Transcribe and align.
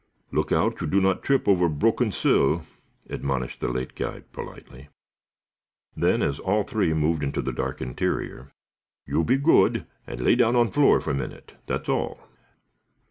"Look 0.31 0.51
out 0.51 0.81
you 0.81 0.87
do 0.87 0.99
not 0.99 1.21
trip 1.21 1.47
over 1.47 1.69
broken 1.69 2.11
sill," 2.11 2.63
admonished 3.07 3.59
the 3.59 3.67
late 3.67 3.93
guide, 3.93 4.31
politely. 4.31 4.87
Then, 5.95 6.23
as 6.23 6.39
all 6.39 6.63
three 6.63 6.91
moved 6.91 7.21
into 7.21 7.39
the 7.39 7.53
dark 7.53 7.81
interior: 7.81 8.51
"You 9.05 9.23
be 9.23 9.37
good, 9.37 9.85
and 10.07 10.19
lay 10.19 10.33
down 10.35 10.55
on 10.55 10.71
floor 10.71 11.01
for 11.01 11.13
minute. 11.13 11.53
That's 11.67 11.87
all." 11.87 12.19